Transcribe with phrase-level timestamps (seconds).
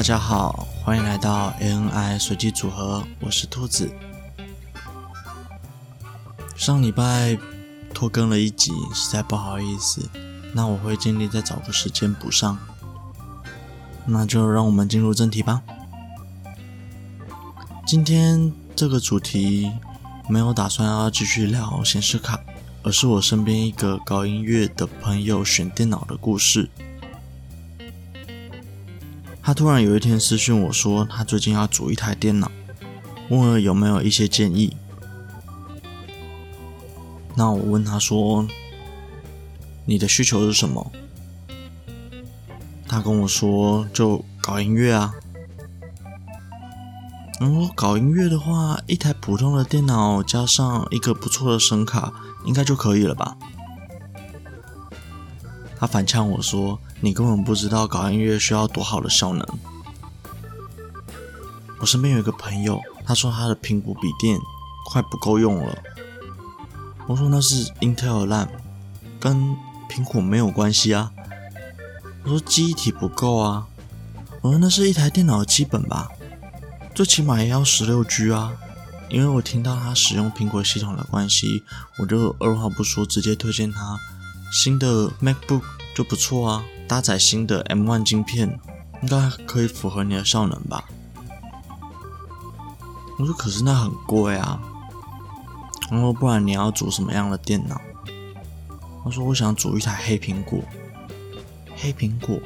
[0.00, 3.92] 大家好，欢迎来到 ANI 随机组合，我是兔子。
[6.56, 7.38] 上礼拜
[7.92, 10.08] 拖更了一集，实在不好意思，
[10.54, 12.56] 那我会尽力再找个时间补上。
[14.06, 15.60] 那就让我们进入正题吧。
[17.86, 19.70] 今天这个主题
[20.30, 22.40] 没有打算要继续聊显示卡，
[22.82, 26.70] 而是我身边一个搞音乐的朋友选电脑的故事。
[29.42, 32.50] 他突然有一天私讯我说，他最近要组一台电脑，
[33.28, 34.76] 问我有没有一些建议。
[37.34, 38.46] 那我问他说
[39.86, 40.92] ：“你的需求是什么？”
[42.86, 45.14] 他跟我说：“就搞音乐啊。”
[47.40, 52.12] 嗯，搞音乐的话，一台普通的电脑加上一个不错的声卡，
[52.44, 53.36] 应该就可以了吧？
[55.80, 59.46] 他反呛我说：“你根本不知道搞音乐需要多好的效能。”
[61.80, 64.38] 我身边有一个朋友，他说他的苹果笔电
[64.90, 65.78] 快不够用了。
[67.06, 68.46] 我说那是 Intel 烂，
[69.18, 69.56] 跟
[69.88, 71.10] 苹果没有关系啊。
[72.24, 73.66] 我说记忆体不够啊。
[74.42, 76.10] 我说那是一台电脑的基本吧，
[76.94, 78.52] 最起码也要十六 G 啊。
[79.08, 81.64] 因为我听到他使用苹果系统的关系，
[81.98, 83.98] 我就二话不说直接推荐他。
[84.50, 85.62] 新的 MacBook
[85.94, 88.58] 就不错啊，搭载新的 M1 晶片，
[89.02, 90.84] 应该可以符合你的效能吧？
[93.18, 94.60] 我说可是那很贵啊。
[95.90, 97.80] 然后不然你要组什么样的电脑？
[99.04, 100.60] 他说我想组一台黑苹果。
[101.76, 102.38] 黑苹果？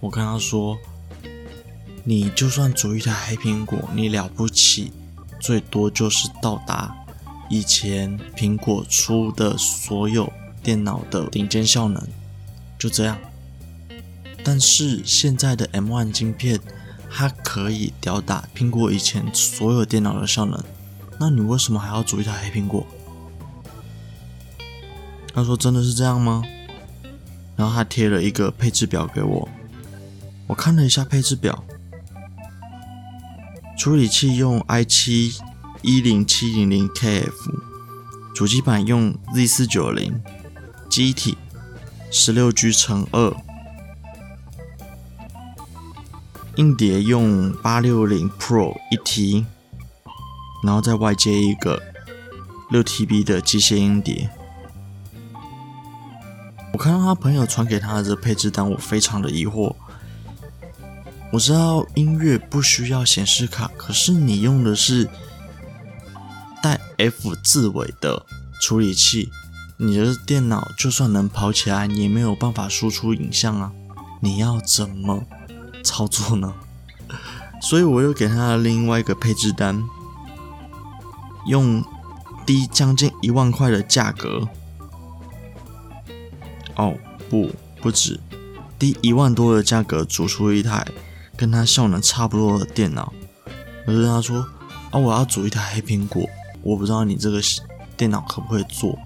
[0.00, 0.76] 我跟他说，
[2.04, 4.92] 你就算组一台黑苹果，你了不起，
[5.40, 7.05] 最多就是到达。
[7.48, 12.02] 以前苹果出的所有电脑的顶尖效能，
[12.78, 13.18] 就这样。
[14.44, 16.60] 但是现在的 M1 晶片，
[17.10, 20.62] 它可以吊打苹果以前所有电脑的效能。
[21.18, 22.86] 那你为什么还要组一台黑苹果？
[25.34, 26.42] 他说：“真的是这样吗？”
[27.56, 29.48] 然后他贴了一个配置表给我，
[30.46, 31.64] 我看了一下配置表，
[33.78, 35.38] 处理器用 i7。
[35.86, 37.30] 一零七零零 KF，
[38.34, 40.20] 主机板用 Z 四九零，
[40.90, 41.38] 机体
[42.10, 43.32] 十六 G 乘二，
[46.56, 49.46] 硬碟用八六零 Pro 一 T，
[50.64, 51.80] 然后再外接一个
[52.68, 54.28] 六 TB 的机械硬碟。
[56.72, 59.72] 我看到他朋友传给他的这配置单，我非常的疑惑。
[61.32, 65.08] 我知道音乐不需要显示卡，可是你用的是。
[66.66, 68.26] 带 F 字尾的
[68.60, 69.30] 处理器，
[69.76, 73.70] 你的电脑就算能跑起来，你也没有办法输出影像啊！
[74.20, 75.22] 你要怎么
[75.84, 76.52] 操作呢？
[77.62, 79.80] 所以我又给他了另外一个配置单，
[81.46, 81.84] 用
[82.44, 84.48] 低将近一万块的价格，
[86.74, 86.96] 哦
[87.30, 88.18] 不，不止，
[88.76, 90.84] 低一万多的价格组出一台
[91.36, 93.12] 跟他效能差不多的电脑。
[93.86, 94.44] 我就跟他说
[94.90, 96.28] 啊，我要组一台黑苹果。
[96.66, 97.40] 我不知道你这个
[97.96, 98.98] 电脑可不可以做？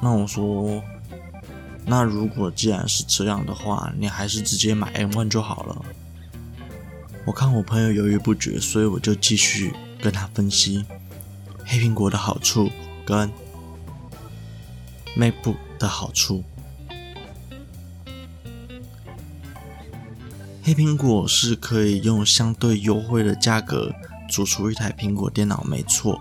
[0.00, 0.82] 那我说，
[1.84, 5.84] 那如果既然是这样的话，你还是直接买 M1 就好了。
[7.26, 10.86] 我看我朋友犹豫不决，所以我就继续跟他分析
[11.66, 12.70] 黑苹果的好处
[13.04, 13.30] 跟
[15.14, 16.42] MacBook 的好处。
[20.62, 23.92] 黑苹果是可以用相对优惠的价格。
[24.28, 26.20] 组出一台苹果电脑没错，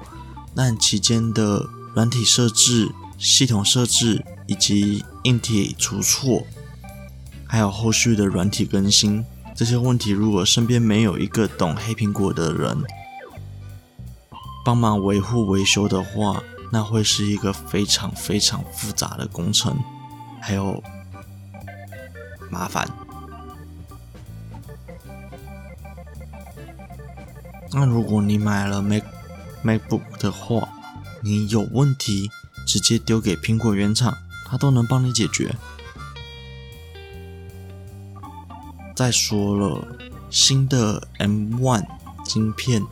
[0.56, 6.48] 但期间的软体设置、系统设置以及硬体出错，
[7.46, 9.24] 还有后续的软体更新
[9.54, 12.78] 这些问题，如果身边没有一个懂黑苹果的人
[14.64, 16.42] 帮忙维护维修的话，
[16.72, 19.78] 那会是一个非常非常复杂的工程，
[20.42, 20.84] 还有
[22.52, 22.88] 麻烦。
[27.72, 29.04] 那如果你买了 Mac
[29.64, 30.70] MacBook 的话，
[31.22, 32.32] 你有问题
[32.66, 35.56] 直接丢给苹果原厂，它都能帮你解决。
[38.96, 39.88] 再说了，
[40.30, 41.86] 新的 M1
[42.24, 42.84] 晶片，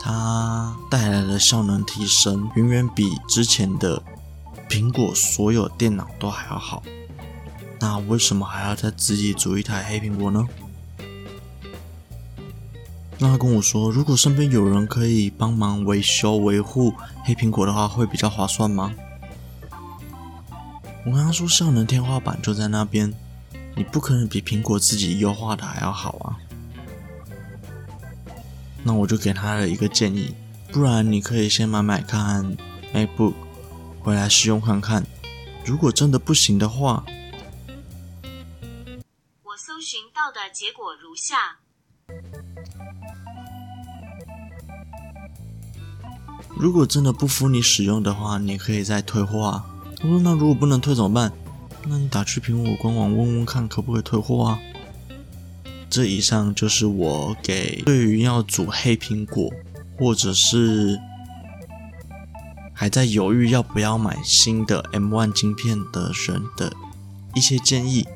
[0.00, 4.02] 它带来的效能提升远远比之前的
[4.68, 6.82] 苹果所有电脑都还要好。
[7.80, 10.44] 那为什么还要再自己组一台黑苹果呢？
[13.20, 16.94] 那他跟我说，如果身边有人可以帮忙维修维护
[17.24, 18.94] 黑苹果的话，会比较划算吗？
[21.04, 23.12] 我跟他说，效能天花板就在那边，
[23.74, 26.38] 你不可能比苹果自己优化的还要好啊。
[28.84, 30.34] 那我就给他了一个建议，
[30.70, 32.56] 不然你可以先买买看
[32.94, 33.34] MacBook，
[34.00, 35.04] 回来试用看看。
[35.64, 37.04] 如果真的不行的话，
[39.42, 41.58] 我搜寻到的结果如下。
[46.58, 49.64] 如果真的不敷你使用的话，你可以再退货啊。
[50.02, 51.32] 我说那如果不能退怎么办？
[51.86, 54.58] 那你打去苹果官网问问看可不可以退货啊。
[55.88, 59.50] 这以上就是我给对于要组黑苹果，
[59.96, 60.98] 或者是
[62.74, 66.72] 还在犹豫要不要买新的 M1 晶片的人的
[67.34, 68.06] 一些建议。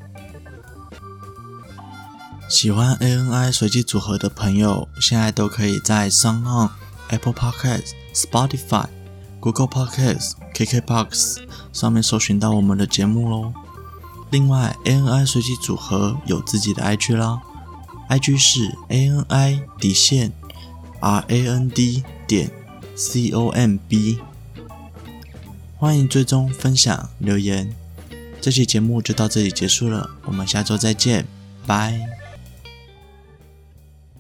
[2.49, 6.71] 喜欢 ANI 随机组合的朋友，现在都可以在商行、
[7.13, 8.87] Apple Podcasts、Spotify、
[9.39, 13.53] Google Podcasts、KKBox 上面搜寻到我们的节目喽。
[14.31, 17.41] 另外，ANI 随机组合有自己的 IG 啦
[18.09, 20.33] ，IG 是 ANI 底线
[21.01, 22.51] RAND 点
[22.97, 24.19] COMB，
[25.77, 27.75] 欢迎追踪、分享、留言。
[28.41, 31.27] 这期节目就到这里结束了，我们下周再见，
[31.67, 32.22] 拜。